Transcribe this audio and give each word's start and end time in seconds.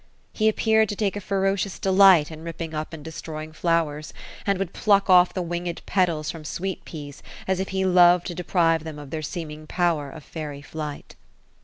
He 0.33 0.49
appeared 0.49 0.89
to 0.89 0.95
take 0.95 1.15
a 1.15 1.21
ferocious 1.21 1.77
delight 1.77 2.31
in 2.31 2.41
ripping 2.41 2.73
up 2.73 2.91
and 2.91 3.05
destroying 3.05 3.53
flowers; 3.53 4.15
and 4.47 4.57
would 4.57 4.73
pluck 4.73 5.11
off 5.11 5.31
the 5.31 5.43
winged 5.43 5.83
petals 5.85 6.31
from 6.31 6.43
sweet 6.43 6.83
peas, 6.85 7.21
as 7.47 7.59
if 7.59 7.69
he 7.69 7.85
loved 7.85 8.25
to 8.25 8.33
deprive 8.33 8.83
them 8.83 8.97
of 8.97 9.11
their 9.11 9.21
seeming 9.21 9.67
power 9.67 10.09
of 10.09 10.23
fairy 10.23 10.63
flight. 10.63 11.15